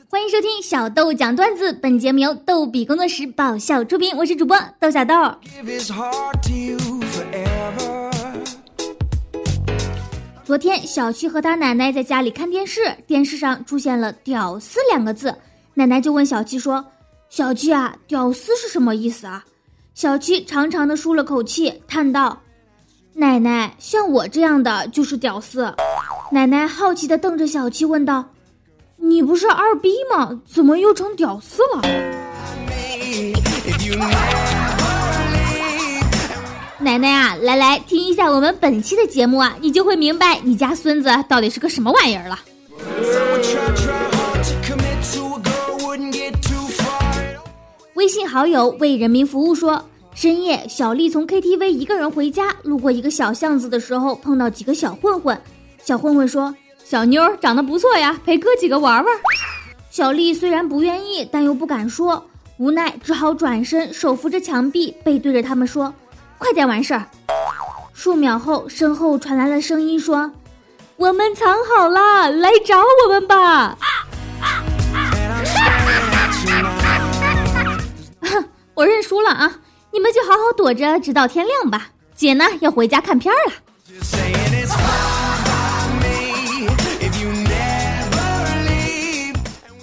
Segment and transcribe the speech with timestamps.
[0.08, 5.14] 欢迎收听小豆讲段子，本节目由逗比工作室爆笑出品，我是主播豆小豆。
[10.44, 15.32] 昨天，小七和他奶奶在家里看电视，电视上出现了“屌丝”两个字，
[15.74, 16.84] 奶奶就问小七说
[17.30, 19.44] ：“小七啊，屌丝是什么意思啊？”
[19.94, 22.42] 小七长长的舒了口气，叹道
[23.16, 25.72] ：“奶奶，像我这样的就是屌丝。”
[26.32, 28.24] 奶奶好奇的瞪着小七问道
[28.98, 30.40] ：“你不是二逼吗？
[30.52, 31.82] 怎么又成屌丝了？”
[36.80, 42.38] 奶奶啊，来来听一下我们本期的节目啊，你就会明白你家孙子到底是个什么玩意儿了。
[47.94, 49.82] 微信好友为人民服务说，
[50.14, 55.38] 深夜小丽从 KTV 一个人回家，路过一个小巷子的时候，碰到几个小混混。
[55.82, 59.14] 小混混说：“小妞长得不错呀，陪哥几个玩玩。”
[59.90, 62.24] 小丽虽然不愿意，但又不敢说，
[62.58, 65.92] 无奈只好转身，手扶着墙壁，背对着他们说。
[66.38, 67.06] 快点完事儿！
[67.92, 70.30] 数秒后，身后传来了声音说
[70.96, 73.76] ：“我们藏好了，来找我们吧！”
[78.22, 79.60] 哼， 我认输了啊！
[79.94, 81.88] 你们就好好躲着，直到天亮吧。
[82.16, 83.54] 姐呢，要回家看片儿了。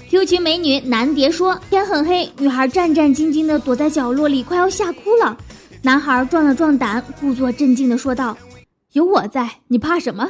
[0.09, 5.37] Q 群美女南蝶说：“天很黑，女孩战战兢兢的躲在角落里，快要吓哭了。”
[5.81, 8.37] 男孩壮了壮胆，故作镇静地说道
[8.91, 10.29] ：“有我在，你怕什么？”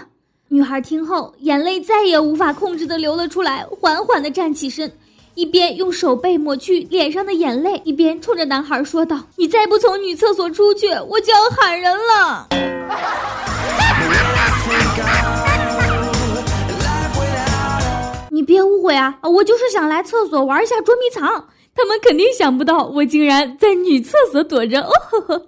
[0.49, 4.93] 女孩听后，眼泪再也无法控制地流了出来，缓缓地站起身，
[5.35, 12.47] 一边用手背抹去脸上的眼泪，一边冲着男孩说道：“你再不从女厕所出去，我就要喊人了。
[18.29, 21.47] ”你别误会啊，我就是想来厕所玩一下捉迷藏。
[21.73, 24.81] 他们肯定想不到，我竟然在女厕所躲着。
[24.81, 25.41] 哦呵呵。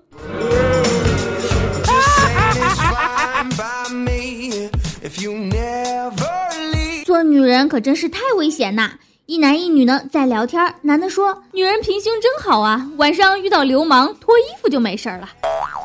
[7.06, 8.94] 做女人可真是太危险呐！
[9.26, 15.30] 一男一女呢在聊天，男的说：“女人平胸真好啊，晚上遇到流氓脱衣服就没事了。”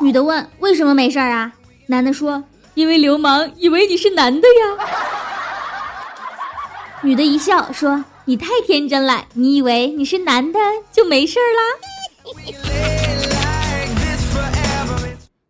[0.01, 1.51] 女的问：“为什么没事啊？”
[1.87, 2.43] 男的说
[2.75, 4.85] ：“因为流氓以为你是男的呀。”
[7.01, 8.03] 女的一笑说。
[8.25, 10.59] 你太天真了，你以为你是男的
[10.91, 11.63] 就没事儿啦？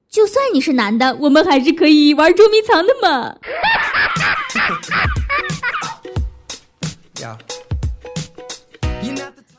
[0.09, 3.35] 就算你是男的，我们还是可以玩捉迷藏的嘛。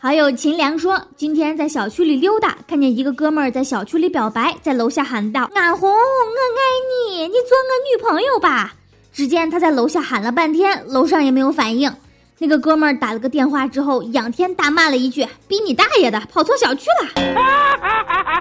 [0.02, 8.72] 好友秦良说，今天在小区里溜达，看见一个哥们儿在小区里表白，在楼下喊道：“俺红，我爱你，你做我女朋友吧。”
[9.12, 11.92] 只见他在楼下喊了半天，楼上也没有反应。
[12.38, 17.10] 那个哥们儿打了个电话之后，仰天大骂了一句：“逼你大爷的，跑错小区了！”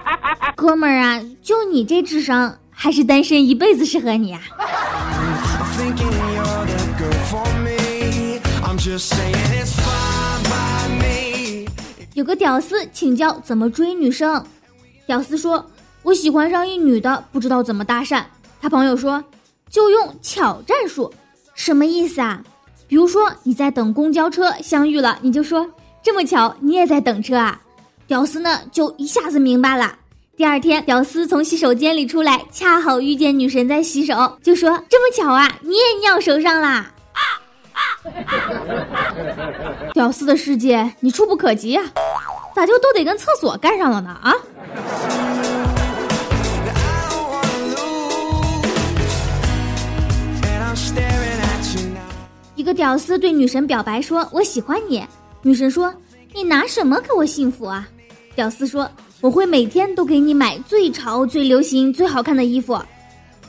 [0.56, 4.40] 哥们儿啊，就你这智商，还是单身一辈子适合你啊！
[12.20, 14.44] 有个屌丝请教怎么追女生，
[15.06, 15.64] 屌丝说
[16.04, 18.22] ：“我喜欢上一女的，不知道怎么搭讪。”
[18.60, 19.24] 他朋友说
[19.70, 21.10] ：“就用巧战术，
[21.54, 22.44] 什么意思啊？”
[22.86, 25.66] 比如说你在等公交车相遇了，你就说
[26.02, 27.58] 这么巧你也在等车啊？
[28.06, 29.96] 屌丝呢就一下子明白了。
[30.36, 36.92] 第二天，屌丝从洗手间里出来，恰好遇见女神在洗手，就说这么巧啊，你也尿手上啦！
[39.92, 41.84] 屌丝的世界你触不可及啊，
[42.54, 44.10] 咋就都得跟厕所干上了呢？
[44.22, 44.34] 啊？
[52.54, 55.02] 一个屌丝对女神表白说：“我喜欢你。”
[55.42, 55.94] 女神说
[56.34, 57.88] ：“你拿什么给我幸福啊？”
[58.36, 58.90] 屌丝说
[59.22, 62.78] ：“我会每天都给你买最潮、最流行、最好看的衣服。”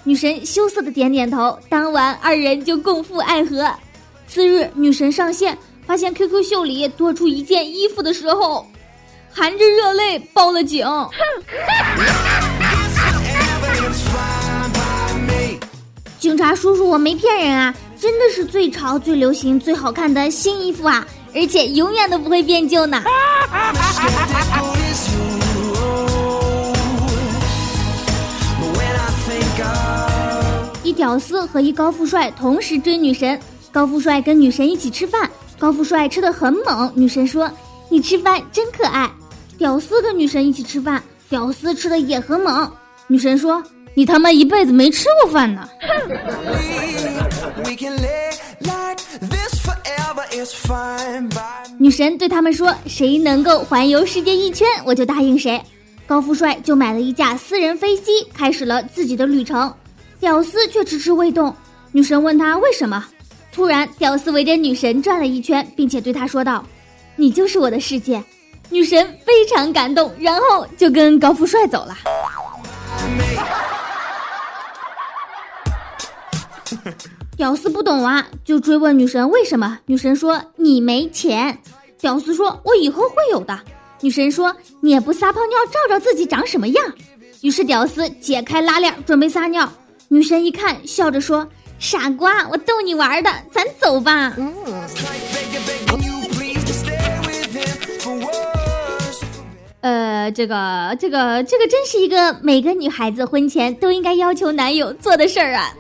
[0.04, 1.58] 女神羞涩的点点头。
[1.70, 3.70] 当晚，二人就共赴爱河。
[4.32, 8.66] 次日，女神上线，发现 QQ 秀里多出一件衣服的时候，
[9.30, 10.88] 含着热泪报了警。
[16.18, 17.76] 警察叔叔，我没骗人啊！
[18.00, 21.06] 真的是最潮、最流行、最好看的新衣服啊！
[21.36, 23.04] 而且永远都不会变旧呢。
[30.84, 33.38] 一屌丝和一高富帅同时追女神，
[33.72, 37.50] 高富帅跟女神一起吃饭，高富帅吃的很猛，女神说
[37.88, 39.10] ：“你吃饭真可爱。”
[39.58, 42.70] 屌丝跟女神一起吃饭，屌丝吃的也很猛，
[43.08, 43.64] 女神说
[43.96, 45.70] ：“你他妈一辈子没吃过饭呢！
[51.78, 55.62] 女神对他们说：“谁能够环游世界一圈，我就答应谁。”
[56.06, 59.74] 高富帅就买了一架私人飞机，开始了自己的旅程。
[60.20, 61.56] 屌丝却迟迟未动。
[61.94, 63.06] 女神问他为什么。
[63.52, 66.66] 突然，屌丝围着女神转了一圈，并且对她说道
[67.16, 68.24] ：“你就是我的世界。”
[68.72, 71.98] 女神非常感动，然后就跟高富帅走了。
[77.36, 79.78] 屌丝不懂啊，就追问女神为什么。
[79.86, 81.58] 女神说：“你没钱。”
[82.00, 83.60] 屌丝说：“我以后会有的。”
[84.00, 86.86] 女神说：“你也不撒泡尿照照自己长什么样？”
[87.42, 89.70] 于是屌丝解开拉链准备撒尿。
[90.08, 91.48] 女神一看，笑着说
[91.82, 94.32] ：“傻瓜，我逗你玩的，咱走吧。”
[99.82, 105.74] 呃，这个这个这个真是一个每个女孩子婚前都应该要求男友做的事儿啊！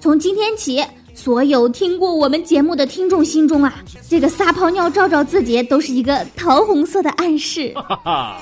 [0.00, 0.82] 从今天起，
[1.14, 3.74] 所有听过我们节目的听众心中啊，
[4.08, 7.74] 这个撒泡尿照照自己都是一个桃红色的暗示。
[7.74, 8.40] 哈 哈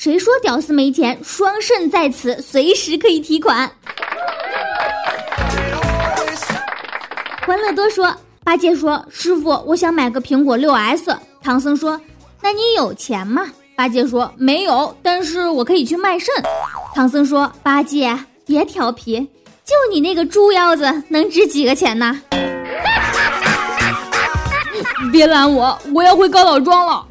[0.00, 1.18] 谁说屌丝没钱？
[1.22, 3.70] 双肾在此，随时可以提款。
[7.46, 11.14] 欢乐多说，八戒说：“师傅，我想买个苹果六 S。”
[11.44, 12.00] 唐僧说
[12.40, 16.34] ：“那你有钱吗？”八戒说：“没有，但是我可以去卖肾。”
[16.96, 19.20] 唐僧说：“八戒，别调皮，
[19.66, 22.18] 就你那个猪腰子，能值几个钱呢？”
[25.12, 27.06] 别拦我，我要回高老庄了。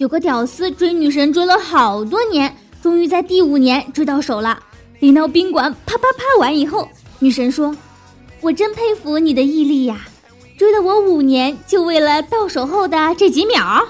[0.00, 2.56] 有个屌丝追女神追了好多年。
[2.80, 4.58] 终于在第五年追到手了，
[4.98, 6.88] 领到宾馆啪啪啪完以后，
[7.18, 7.76] 女神说
[8.40, 10.00] ：“我真佩服你的毅力呀，
[10.56, 13.60] 追了我五年，就为了到手后的这几秒。”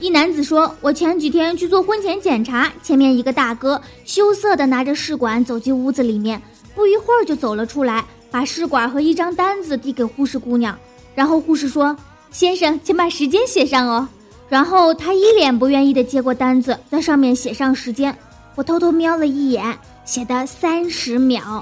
[0.00, 6.42] 一男子说：“我前几天去做婚前检查，前面一个大哥羞涩的拿着试管走进屋子里面，
[6.74, 10.78] 不一会儿就走了出来，把试管和一张单子递给护士姑娘。”
[11.14, 11.96] 然后护士说
[12.30, 14.08] ：“先生，请把时间写上哦。”
[14.48, 18.16] 然后他一脸不愿意的接过单子，在上面写上时间。
[18.54, 21.60] 我偷偷瞄了一眼，写的三十秒。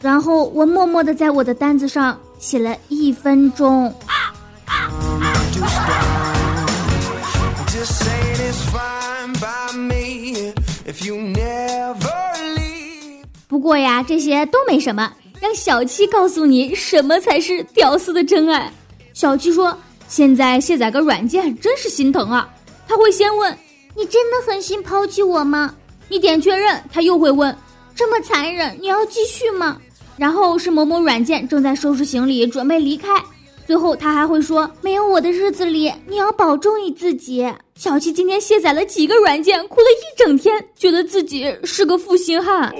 [0.00, 3.94] 然后我默默的在我的单子上写了一分钟。
[13.46, 15.12] 不过呀，这些都没什么。
[15.42, 18.72] 让小七告诉你什么才是屌丝的真爱。
[19.12, 22.48] 小七说：“现在卸载个软件真是心疼啊！”
[22.86, 23.52] 他会先问
[23.96, 25.74] ：“你真的狠心抛弃我吗？”
[26.08, 27.52] 你点确认，他又会问
[27.92, 29.78] ：“这么残忍，你要继续吗？”
[30.16, 33.08] 然后是某某软件正在收拾行李准备离开，
[33.66, 42.72] 最后他还会说：“没有我的日子里，你要保重你自己。”小七今天卸载了几个软件，哭了一整天，觉得自己是个负心汉。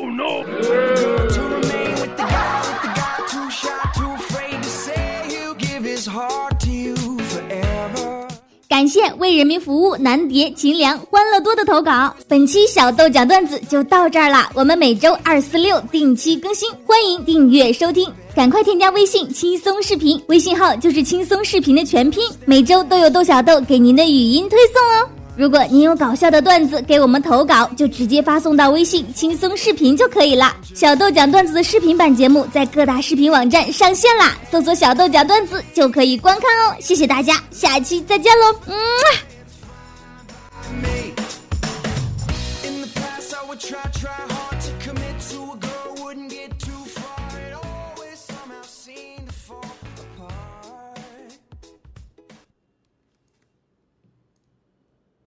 [8.82, 12.12] 感谢为人民服务南蝶、秦良、欢乐多的投稿。
[12.26, 18.12] 本期小豆讲段子就到这儿了，我们每周二、四、六定期更新，欢迎订阅收听。
[18.34, 25.08] 赶快添加微信“轻松视频”，微信号就是“轻松视频”的全拼，每周都有豆小豆给您的语音推送哦。
[25.42, 30.54] 如果您有搞笑的段子给我们投稿，就直接发送到微信“轻松视频”就可以了。
[30.72, 36.76] 小豆讲段子的视频版节目在各大视频网站上线啦，搜索“小豆讲段子”就可以观看哦。
[36.78, 38.76] 谢谢大家，下期再见喽，嗯。